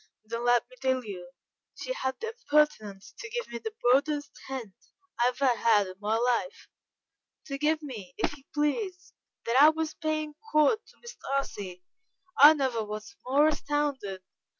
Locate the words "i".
5.19-5.27, 9.61-9.69, 12.35-12.55